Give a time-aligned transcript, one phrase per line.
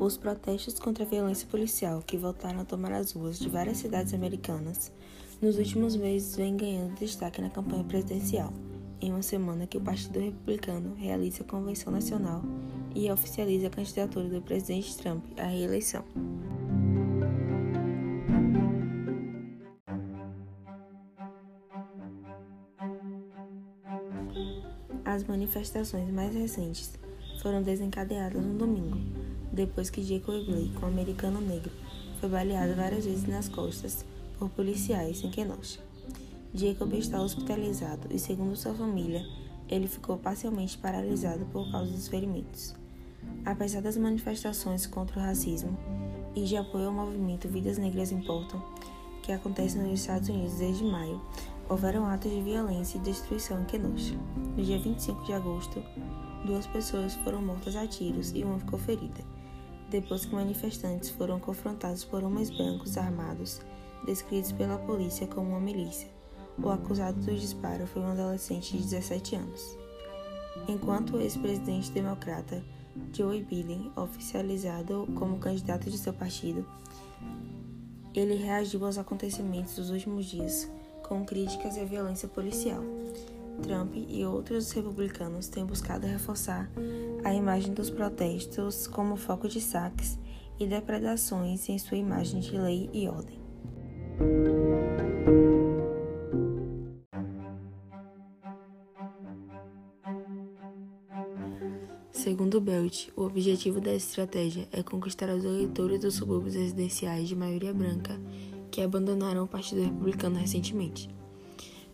[0.00, 4.14] Os protestos contra a violência policial que voltaram a tomar as ruas de várias cidades
[4.14, 4.90] americanas
[5.42, 8.50] nos últimos meses vêm ganhando destaque na campanha presidencial,
[8.98, 12.42] em uma semana que o Partido Republicano realiza a Convenção Nacional
[12.94, 16.02] e oficializa a candidatura do presidente Trump à reeleição.
[25.04, 26.98] As manifestações mais recentes
[27.42, 29.19] foram desencadeadas no domingo,
[29.60, 31.70] depois que Jacob Blake, um americano negro,
[32.18, 34.06] foi baleado várias vezes nas costas
[34.38, 35.80] por policiais em Kenosha.
[36.54, 39.22] Jacob está hospitalizado e, segundo sua família,
[39.68, 42.74] ele ficou parcialmente paralisado por causa dos ferimentos.
[43.44, 45.76] Apesar das manifestações contra o racismo
[46.34, 48.64] e de apoio ao movimento Vidas Negras Importam,
[49.22, 51.20] que acontece nos Estados Unidos desde maio,
[51.68, 54.14] houveram atos de violência e destruição em Kenosha.
[54.56, 55.82] No dia 25 de agosto,
[56.46, 59.39] duas pessoas foram mortas a tiros e uma ficou ferida
[59.90, 63.60] depois que manifestantes foram confrontados por homens brancos armados,
[64.06, 66.08] descritos pela polícia como uma milícia.
[66.62, 69.78] O acusado do disparo foi um adolescente de 17 anos.
[70.68, 72.62] Enquanto o ex-presidente democrata
[73.12, 76.66] Joe Biden, oficializado como candidato de seu partido,
[78.14, 80.70] ele reagiu aos acontecimentos dos últimos dias
[81.02, 82.82] com críticas à violência policial.
[83.60, 86.70] Trump e outros republicanos têm buscado reforçar
[87.24, 90.18] a imagem dos protestos como foco de saques
[90.58, 93.40] e depredações em sua imagem de lei e ordem.
[102.10, 107.72] Segundo Belt, o objetivo dessa estratégia é conquistar os eleitores dos subúrbios residenciais de maioria
[107.72, 108.20] branca
[108.70, 111.08] que abandonaram o Partido Republicano recentemente.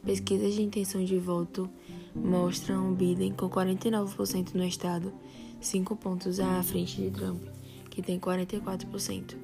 [0.06, 1.68] Pesquisas de intenção de voto
[2.14, 5.12] mostram Biden com 49% no estado,
[5.60, 7.42] 5 pontos à frente de Trump,
[7.90, 9.36] que tem 44%.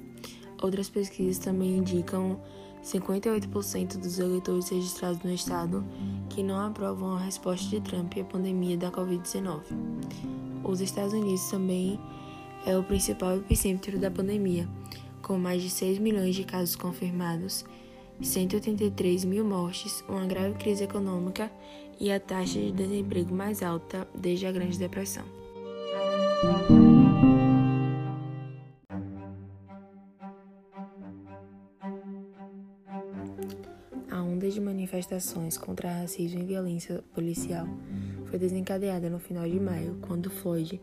[0.63, 2.41] Outras pesquisas também indicam
[2.85, 5.85] 58% dos eleitores registrados no estado
[6.31, 9.63] que não aprovam a resposta de Trump à pandemia da Covid-19.
[10.63, 11.99] Os Estados Unidos também
[12.65, 14.69] é o principal epicentro da pandemia,
[15.23, 17.65] com mais de 6 milhões de casos confirmados
[18.21, 21.51] 183 mil mortes, uma grave crise econômica
[21.99, 25.25] e a taxa de desemprego mais alta desde a Grande Depressão.
[34.11, 37.67] A onda de manifestações contra racismo e violência policial
[38.27, 40.81] foi desencadeada no final de maio, quando Floyd,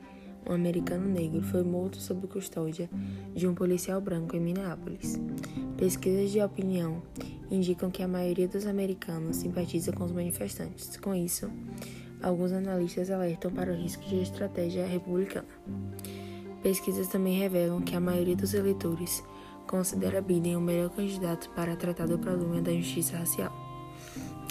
[0.47, 2.89] um americano negro, foi morto sob custódia
[3.35, 5.19] de um policial branco em Minneapolis.
[5.77, 7.01] Pesquisas de opinião
[7.49, 10.97] indicam que a maioria dos americanos simpatiza com os manifestantes.
[10.97, 11.49] Com isso,
[12.21, 15.47] alguns analistas alertam para o risco de estratégia republicana.
[16.61, 19.23] Pesquisas também revelam que a maioria dos eleitores
[19.65, 23.53] considera Biden o melhor candidato para tratar do problema da injustiça racial.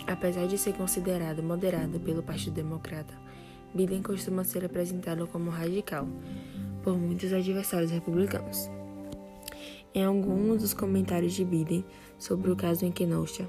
[0.06, 3.15] Apesar de ser considerado moderado pelo Partido Democrata,
[3.75, 6.06] Biden costuma ser apresentado como radical
[6.83, 8.71] por muitos adversários republicanos.
[9.95, 11.84] Em alguns dos comentários de Biden
[12.19, 13.49] sobre o caso em Kenosha,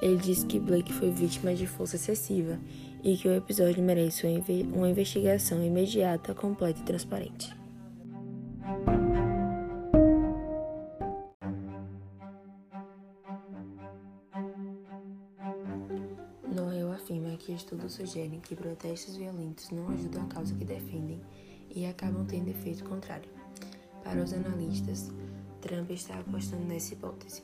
[0.00, 2.58] ele disse que Blake foi vítima de força excessiva
[3.02, 4.26] e que o episódio merece
[4.72, 7.63] uma investigação imediata, completa e transparente.
[17.54, 21.20] Estudos sugerem que protestos violentos não ajudam a causa que defendem
[21.74, 23.28] e acabam tendo efeito contrário.
[24.02, 25.10] Para os analistas,
[25.60, 27.42] Trump está apostando nessa hipótese.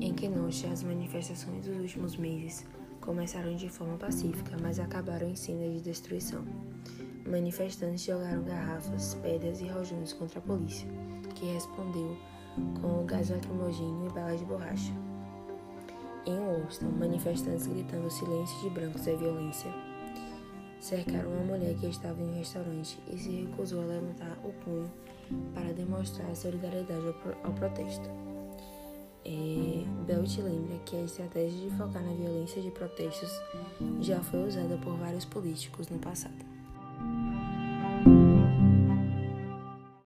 [0.00, 2.66] Em Kenosha, as manifestações dos últimos meses
[3.00, 6.44] começaram de forma pacífica, mas acabaram em cenas de destruição.
[7.26, 10.88] Manifestantes jogaram garrafas, pedras e rojões contra a polícia,
[11.34, 12.16] que respondeu
[12.80, 15.07] com gás lacrimogêneo e balas de borracha.
[16.28, 19.72] Em Washington, manifestantes gritando silêncio de brancos é violência
[20.80, 24.90] cercaram uma mulher que estava em um restaurante e se recusou a levantar o punho
[25.54, 28.08] para demonstrar solidariedade ao, pro ao protesto.
[29.24, 33.30] É, Belt lembra que a estratégia de focar na violência de protestos
[34.00, 36.57] já foi usada por vários políticos no passado.